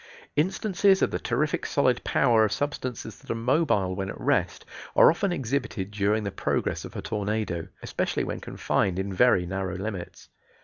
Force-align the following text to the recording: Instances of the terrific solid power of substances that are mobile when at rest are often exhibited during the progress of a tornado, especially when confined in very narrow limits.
Instances 0.35 1.03
of 1.03 1.11
the 1.11 1.19
terrific 1.19 1.63
solid 1.63 2.03
power 2.03 2.43
of 2.43 2.51
substances 2.51 3.19
that 3.19 3.29
are 3.29 3.35
mobile 3.35 3.93
when 3.95 4.09
at 4.09 4.19
rest 4.19 4.65
are 4.95 5.11
often 5.11 5.31
exhibited 5.31 5.91
during 5.91 6.23
the 6.23 6.31
progress 6.31 6.83
of 6.83 6.95
a 6.95 7.03
tornado, 7.03 7.67
especially 7.83 8.23
when 8.23 8.39
confined 8.41 8.97
in 8.97 9.13
very 9.13 9.45
narrow 9.45 9.75
limits. 9.77 10.29